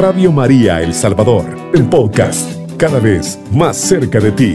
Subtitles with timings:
[0.00, 4.54] Radio María El Salvador, el podcast, cada vez más cerca de ti.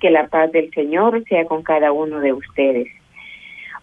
[0.00, 2.88] Que la paz del Señor sea con cada uno de ustedes.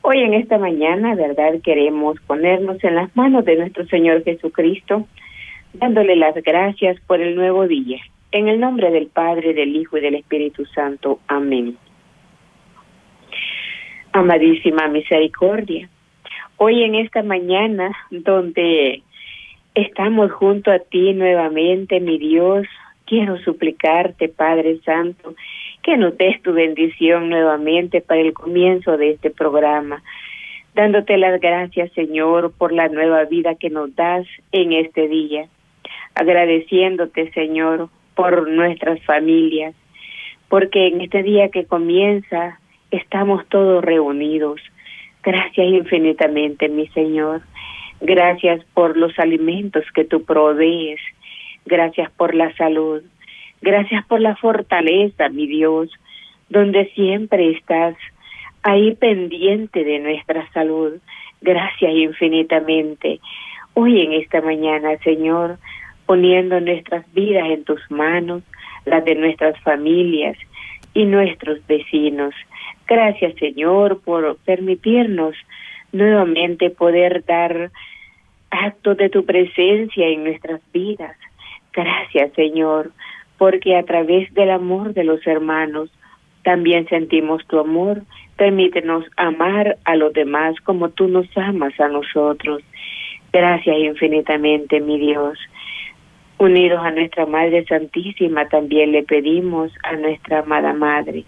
[0.01, 1.61] Hoy en esta mañana, ¿verdad?
[1.63, 5.05] Queremos ponernos en las manos de nuestro Señor Jesucristo,
[5.75, 7.99] dándole las gracias por el nuevo día.
[8.31, 11.19] En el nombre del Padre, del Hijo y del Espíritu Santo.
[11.27, 11.77] Amén.
[14.15, 15.89] Amadísima misericordia,
[16.57, 19.01] hoy en esta mañana donde
[19.73, 22.67] estamos junto a ti nuevamente, mi Dios,
[23.07, 25.33] quiero suplicarte, Padre Santo,
[25.81, 30.03] que nos des tu bendición nuevamente para el comienzo de este programa,
[30.75, 35.47] dándote las gracias, Señor, por la nueva vida que nos das en este día,
[36.13, 39.73] agradeciéndote, Señor, por nuestras familias,
[40.49, 42.59] porque en este día que comienza
[42.97, 44.61] estamos todos reunidos.
[45.23, 47.41] Gracias infinitamente, mi Señor.
[48.01, 50.99] Gracias por los alimentos que tú provees.
[51.65, 53.01] Gracias por la salud.
[53.61, 55.89] Gracias por la fortaleza, mi Dios,
[56.49, 57.95] donde siempre estás
[58.61, 60.93] ahí pendiente de nuestra salud.
[61.41, 63.19] Gracias infinitamente.
[63.73, 65.57] Hoy en esta mañana, Señor,
[66.05, 68.43] poniendo nuestras vidas en tus manos,
[68.85, 70.37] las de nuestras familias
[70.93, 72.35] y nuestros vecinos.
[72.87, 75.35] Gracias, Señor, por permitirnos
[75.91, 77.71] nuevamente poder dar
[78.49, 81.15] actos de tu presencia en nuestras vidas.
[81.71, 82.91] Gracias, Señor,
[83.37, 85.89] porque a través del amor de los hermanos
[86.43, 88.03] también sentimos tu amor.
[88.35, 92.61] Permítenos amar a los demás como tú nos amas a nosotros.
[93.31, 95.39] Gracias infinitamente, mi Dios.
[96.37, 101.23] Unidos a nuestra Madre Santísima, también le pedimos a nuestra amada Madre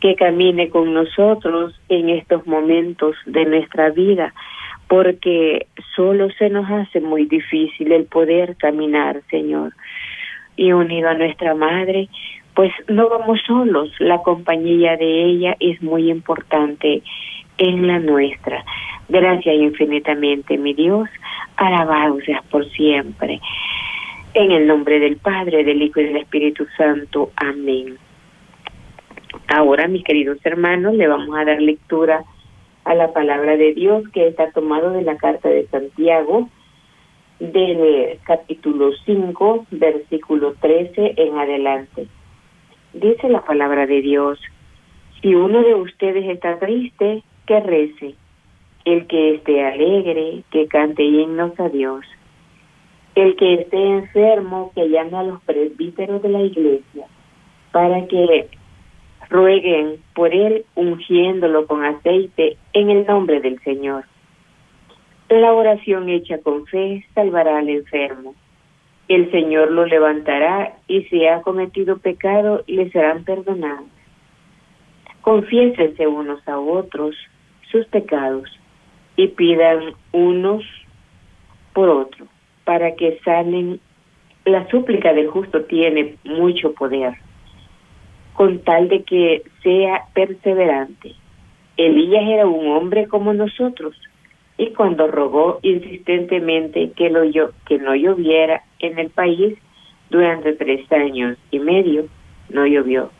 [0.00, 4.32] que camine con nosotros en estos momentos de nuestra vida,
[4.88, 9.72] porque solo se nos hace muy difícil el poder caminar, Señor.
[10.56, 12.08] Y unido a nuestra Madre,
[12.54, 17.02] pues no vamos solos, la compañía de ella es muy importante
[17.58, 18.64] en la nuestra.
[19.08, 21.08] Gracias infinitamente, mi Dios,
[21.56, 22.18] alabado
[22.50, 23.40] por siempre.
[24.34, 27.30] En el nombre del Padre, del Hijo y del Espíritu Santo.
[27.36, 27.98] Amén.
[29.52, 32.22] Ahora, mis queridos hermanos, le vamos a dar lectura
[32.84, 36.48] a la palabra de Dios que está tomado de la carta de Santiago,
[37.40, 42.06] del capítulo 5, versículo 13 en adelante.
[42.92, 44.38] Dice la palabra de Dios,
[45.20, 48.14] si uno de ustedes está triste, que rece.
[48.84, 52.06] El que esté alegre, que cante himnos a Dios.
[53.16, 57.06] El que esté enfermo, que llame a los presbíteros de la iglesia,
[57.72, 58.48] para que
[59.30, 64.04] rueguen por él ungiéndolo con aceite en el nombre del Señor.
[65.28, 68.34] La oración hecha con fe salvará al enfermo.
[69.06, 73.86] El Señor lo levantará y si ha cometido pecado le serán perdonados.
[75.20, 77.14] Confiésense unos a otros
[77.70, 78.50] sus pecados
[79.16, 80.64] y pidan unos
[81.72, 82.26] por otro
[82.64, 83.80] para que salen.
[84.44, 87.14] La súplica del justo tiene mucho poder
[88.34, 91.14] con tal de que sea perseverante.
[91.76, 93.96] Elías era un hombre como nosotros,
[94.58, 97.22] y cuando rogó insistentemente que, lo,
[97.66, 99.56] que no lloviera en el país
[100.10, 102.06] durante tres años y medio,
[102.50, 103.10] no llovió.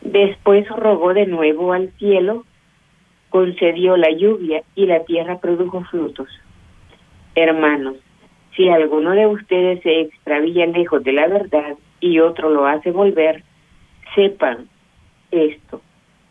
[0.00, 2.44] Después rogó de nuevo al cielo,
[3.30, 6.28] concedió la lluvia y la tierra produjo frutos.
[7.34, 7.96] Hermanos,
[8.56, 13.44] si alguno de ustedes se extravía lejos de la verdad y otro lo hace volver,
[14.16, 14.68] sepan
[15.30, 15.80] esto,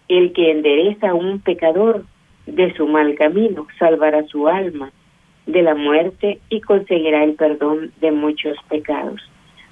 [0.10, 2.04] el que endereza a un pecador
[2.46, 4.92] de su mal camino salvará su alma
[5.46, 9.22] de la muerte y conseguirá el perdón de muchos pecados.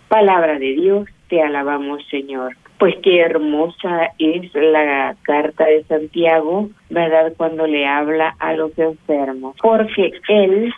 [0.07, 2.55] Palabra de Dios, te alabamos Señor.
[2.77, 7.33] Pues qué hermosa es la carta de Santiago, ¿verdad?
[7.37, 10.73] Cuando le habla a los enfermos, porque él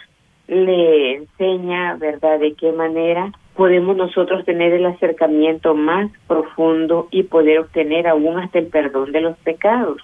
[0.48, 2.40] le enseña, ¿verdad?
[2.40, 8.60] De qué manera podemos nosotros tener el acercamiento más profundo y poder obtener aún hasta
[8.60, 10.02] el perdón de los pecados.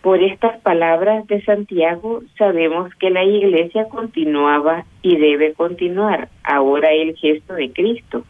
[0.00, 7.14] Por estas palabras de Santiago sabemos que la iglesia continuaba y debe continuar ahora el
[7.16, 8.24] gesto de Cristo,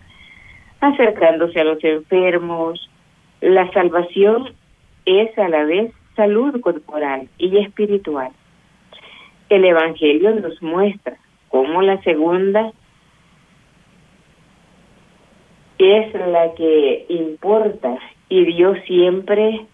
[0.81, 2.91] acercándose a los enfermos.
[3.41, 4.53] La salvación
[5.07, 8.33] es a la vez salud corporal y espiritual.
[9.49, 11.17] El Evangelio nos muestra
[11.49, 12.73] cómo la segunda
[15.83, 17.99] es la que importa
[18.29, 19.67] y Dios siempre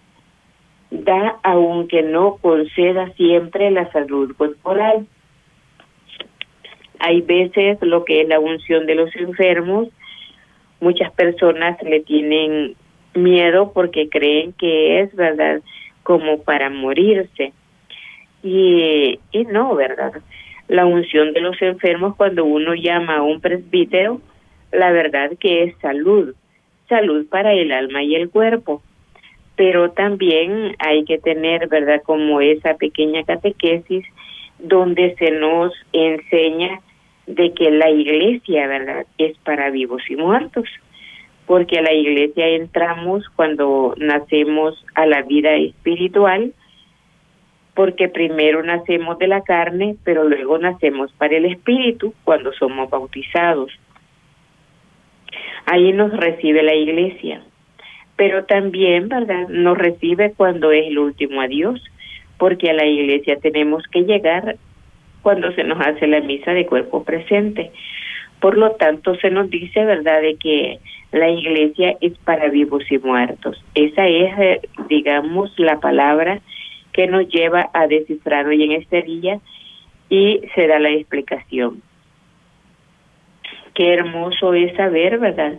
[0.91, 5.07] da aunque no conceda siempre la salud corporal.
[6.99, 9.89] Hay veces lo que es la unción de los enfermos,
[10.81, 12.75] muchas personas le tienen
[13.15, 15.61] miedo porque creen que es, ¿verdad?
[16.03, 17.53] Como para morirse.
[18.43, 20.13] Y, y no, ¿verdad?
[20.69, 24.21] La unción de los enfermos cuando uno llama a un presbítero,
[24.73, 26.35] la verdad que es salud,
[26.89, 28.83] salud para el alma y el cuerpo.
[29.57, 32.03] Pero también hay que tener, ¿verdad?
[32.05, 34.05] Como esa pequeña catequesis
[34.59, 36.81] donde se nos enseña
[37.27, 39.07] de que la iglesia, ¿verdad?
[39.19, 40.69] Es para vivos y muertos
[41.49, 46.53] porque a la iglesia entramos cuando nacemos a la vida espiritual,
[47.75, 53.73] porque primero nacemos de la carne, pero luego nacemos para el espíritu cuando somos bautizados.
[55.71, 57.43] Ahí nos recibe la iglesia,
[58.17, 59.49] pero también, ¿verdad?
[59.49, 61.85] Nos recibe cuando es el último adiós,
[62.39, 64.57] porque a la iglesia tenemos que llegar
[65.21, 67.71] cuando se nos hace la misa de cuerpo presente.
[68.41, 70.79] Por lo tanto, se nos dice, ¿verdad?, de que
[71.13, 73.63] la iglesia es para vivos y muertos.
[73.75, 76.41] Esa es, eh, digamos, la palabra
[76.93, 79.39] que nos lleva a descifrar hoy en este día
[80.09, 81.83] y se da la explicación.
[83.79, 85.53] Qué hermoso es saber, ¿verdad?,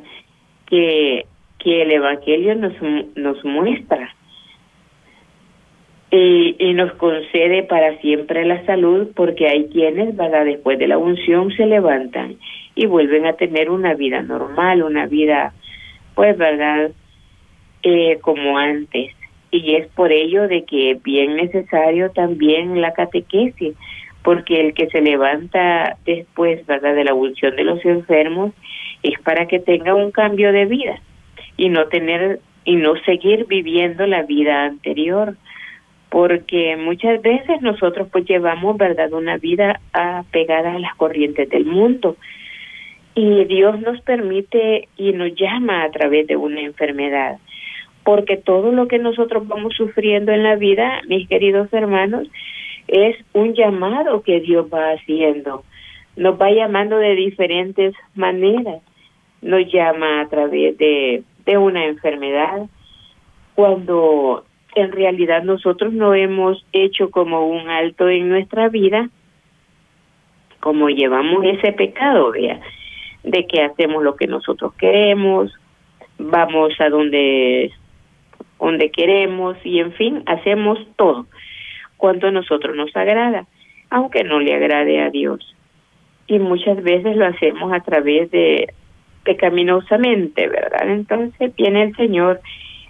[0.65, 1.25] que,
[1.57, 2.73] que el Evangelio nos,
[3.15, 4.13] nos muestra
[6.11, 10.43] y, y, nos concede para siempre la salud porque hay quienes, ¿verdad?
[10.43, 12.35] Después de la unción se levantan
[12.75, 15.53] y vuelven a tener una vida normal, una vida,
[16.13, 16.91] pues, ¿verdad?
[17.83, 19.15] Eh, como antes.
[19.49, 23.77] Y es por ello de que es bien necesario también la catequesis,
[24.23, 28.53] porque el que se levanta después, ¿verdad?, de la unción de los enfermos,
[29.03, 30.99] es para que tenga un cambio de vida
[31.57, 35.35] y no tener y no seguir viviendo la vida anterior
[36.09, 42.17] porque muchas veces nosotros pues llevamos verdad una vida apegada a las corrientes del mundo
[43.15, 47.37] y Dios nos permite y nos llama a través de una enfermedad,
[48.03, 52.27] porque todo lo que nosotros vamos sufriendo en la vida, mis queridos hermanos,
[52.91, 55.63] es un llamado que Dios va haciendo.
[56.15, 58.81] Nos va llamando de diferentes maneras.
[59.41, 62.67] Nos llama a través de, de una enfermedad.
[63.55, 64.43] Cuando
[64.75, 69.09] en realidad nosotros no hemos hecho como un alto en nuestra vida,
[70.59, 72.59] como llevamos ese pecado, vea,
[73.23, 75.53] de que hacemos lo que nosotros queremos,
[76.17, 77.71] vamos a donde,
[78.59, 81.27] donde queremos y en fin, hacemos todo
[81.99, 83.45] cuanto a nosotros nos agrada,
[83.91, 85.55] aunque no le agrade a Dios.
[86.25, 88.73] Y muchas veces lo hacemos a través de
[89.23, 90.89] pecaminosamente, ¿verdad?
[90.89, 92.41] Entonces viene el Señor,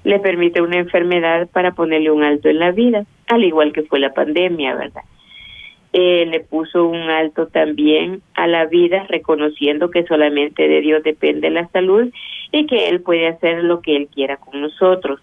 [0.05, 3.99] le permite una enfermedad para ponerle un alto en la vida, al igual que fue
[3.99, 5.03] la pandemia, ¿verdad?
[5.93, 11.49] eh, le puso un alto también a la vida, reconociendo que solamente de Dios depende
[11.49, 12.11] la salud
[12.51, 15.19] y que Él puede hacer lo que Él quiera con nosotros.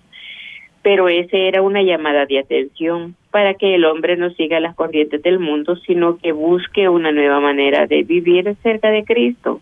[0.82, 5.22] Pero ese era una llamada de atención para que el hombre no siga las corrientes
[5.22, 9.60] del mundo, sino que busque una nueva manera de vivir cerca de Cristo.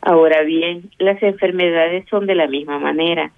[0.00, 3.30] Ahora bien, las enfermedades son de la misma manera.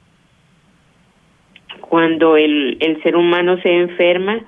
[1.82, 4.40] Cuando el, el ser humano se enferma,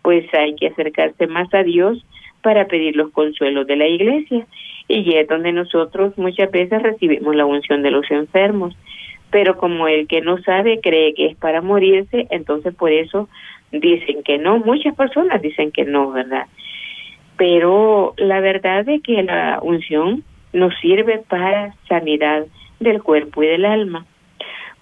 [0.00, 2.02] pues hay que acercarse más a Dios
[2.40, 4.46] para pedir los consuelos de la iglesia.
[4.88, 8.74] Y es donde nosotros muchas veces recibimos la unción de los enfermos.
[9.30, 13.28] Pero como el que no sabe cree que es para morirse, entonces por eso
[13.72, 14.58] dicen que no.
[14.58, 16.46] Muchas personas dicen que no, ¿verdad?
[17.36, 22.46] Pero la verdad es que la unción nos sirve para sanidad
[22.80, 24.06] del cuerpo y del alma.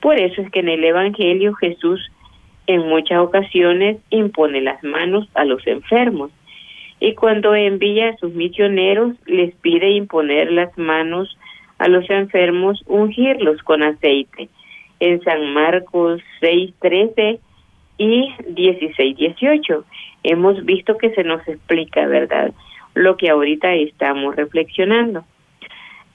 [0.01, 2.01] Por eso es que en el Evangelio Jesús
[2.67, 6.31] en muchas ocasiones impone las manos a los enfermos
[7.01, 11.39] y cuando envía a sus misioneros les pide imponer las manos
[11.79, 14.49] a los enfermos, ungirlos con aceite.
[15.01, 17.41] En San Marcos 6, 13
[17.99, 19.85] y 16, 18
[20.23, 22.53] hemos visto que se nos explica, ¿verdad?
[22.95, 25.25] Lo que ahorita estamos reflexionando.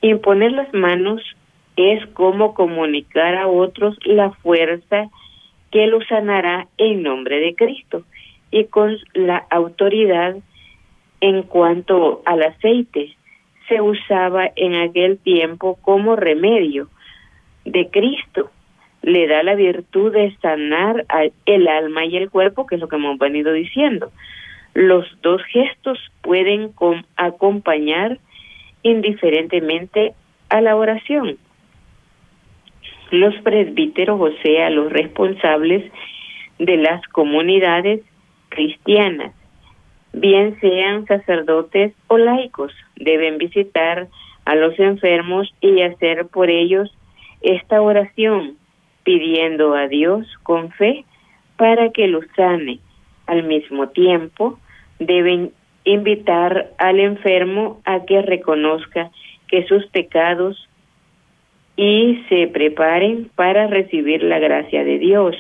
[0.02, 1.22] Imponer las manos
[1.76, 5.10] es como comunicar a otros la fuerza
[5.72, 8.04] que lo sanará en nombre de Cristo
[8.52, 10.36] y con la autoridad
[11.22, 13.16] en cuanto al aceite
[13.68, 16.90] se usaba en aquel tiempo como remedio
[17.66, 18.52] de Cristo.
[19.04, 21.06] Le da la virtud de sanar
[21.46, 24.12] el alma y el cuerpo, que es lo que hemos venido diciendo.
[24.74, 26.72] Los dos gestos pueden
[27.16, 28.18] acompañar
[28.82, 30.14] indiferentemente
[30.50, 31.38] a la oración
[33.14, 35.84] los presbíteros, o sea, los responsables
[36.58, 38.02] de las comunidades
[38.50, 39.34] cristianas,
[40.14, 44.08] bien sean sacerdotes o laicos, deben visitar
[44.46, 46.92] a los enfermos y hacer por ellos
[47.42, 48.58] esta oración,
[49.04, 51.06] pidiendo a Dios con fe
[51.58, 52.80] para que los sane.
[53.28, 54.60] Al mismo tiempo,
[55.00, 55.52] deben
[55.86, 59.12] invitar al enfermo a que reconozca
[59.48, 60.68] que sus pecados
[61.76, 65.36] y se preparen para recibir la gracia de Dios.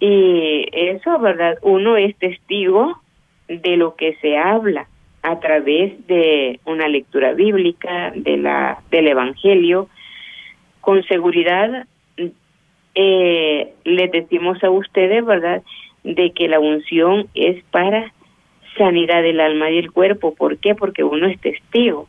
[0.00, 1.58] Y eso, ¿verdad?
[1.62, 3.00] Uno es testigo
[3.48, 4.88] de lo que se habla
[5.22, 9.88] a través de una lectura bíblica, de la, del Evangelio.
[10.80, 11.86] Con seguridad
[12.94, 15.62] eh, les decimos a ustedes, ¿verdad?,
[16.02, 18.12] de que la unción es para
[18.76, 20.34] sanidad del alma y el cuerpo.
[20.34, 20.74] ¿Por qué?
[20.74, 22.08] Porque uno es testigo.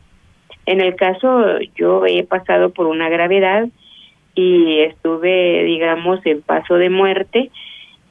[0.66, 3.68] En el caso, yo he pasado por una gravedad
[4.34, 7.50] y estuve, digamos, en paso de muerte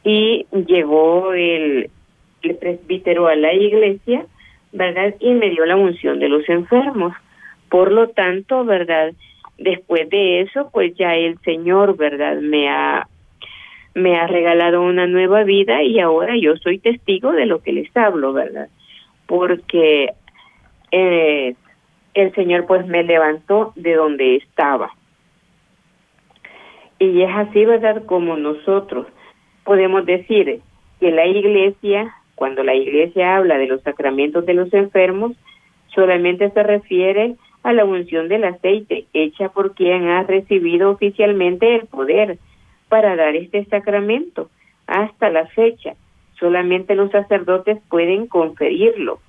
[0.03, 1.89] y llegó el,
[2.43, 4.25] el presbítero a la iglesia,
[4.71, 5.15] ¿verdad?
[5.19, 7.13] Y me dio la unción de los enfermos.
[7.69, 9.13] Por lo tanto, ¿verdad?
[9.61, 12.37] Después de eso, pues ya el Señor, ¿verdad?
[12.41, 13.07] Me ha
[13.93, 17.95] me ha regalado una nueva vida y ahora yo soy testigo de lo que les
[17.95, 18.69] hablo, ¿verdad?
[19.27, 20.13] Porque
[20.91, 21.55] eh,
[22.15, 24.91] el Señor pues me levantó de donde estaba.
[26.97, 28.03] Y es así, ¿verdad?
[28.05, 29.05] Como nosotros
[29.63, 30.61] podemos decir
[30.99, 35.33] que la iglesia, cuando la iglesia habla de los sacramentos de los enfermos,
[35.93, 41.87] solamente se refiere a la unción del aceite hecha por quien ha recibido oficialmente el
[41.87, 42.37] poder
[42.89, 44.49] para dar este sacramento.
[44.87, 45.93] Hasta la fecha,
[46.39, 49.19] solamente los sacerdotes pueden conferirlo.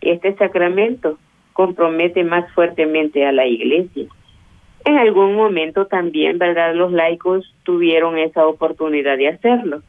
[0.00, 1.18] Este sacramento
[1.52, 4.06] compromete más fuertemente a la iglesia.
[4.84, 6.74] En algún momento también, ¿verdad?
[6.74, 9.82] Los laicos tuvieron esa oportunidad de hacerlo,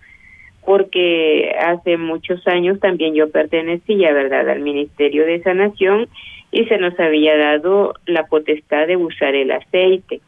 [0.65, 6.09] porque hace muchos años también yo pertenecía, ¿verdad?, al Ministerio de Sanación
[6.51, 10.21] y se nos había dado la potestad de usar el aceite.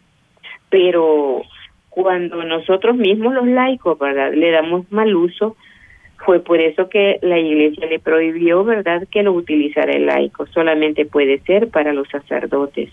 [0.69, 1.41] Pero
[1.89, 5.55] cuando nosotros mismos los laicos, ¿verdad?, le damos mal uso,
[6.25, 11.05] fue por eso que la iglesia le prohibió, ¿verdad?, que lo utilizara el laico, solamente
[11.05, 12.89] puede ser para los sacerdotes,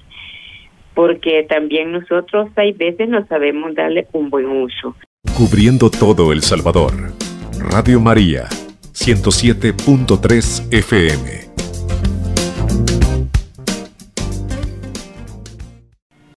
[0.95, 4.97] porque también nosotros hay veces no sabemos darle un buen uso.
[5.37, 6.93] Cubriendo todo El Salvador.
[7.73, 8.49] Radio María,
[8.93, 11.50] 107.3 FM.